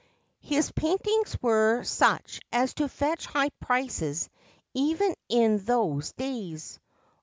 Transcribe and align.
His 0.41 0.71
paintings 0.71 1.37
were 1.43 1.83
such 1.83 2.39
as 2.51 2.73
to 2.73 2.89
fetch 2.89 3.27
high 3.27 3.49
prices 3.59 4.31
even 4.73 5.13
in 5.29 5.59
those 5.63 6.13
days. 6.13 6.79